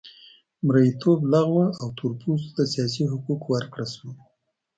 مریتوب 0.65 1.19
لغوه 1.33 1.65
او 1.81 1.87
تور 1.97 2.11
پوستو 2.21 2.49
ته 2.55 2.63
سیاسي 2.73 3.03
حقوق 3.11 3.41
ورکړل 3.47 3.89
شول. 3.95 4.15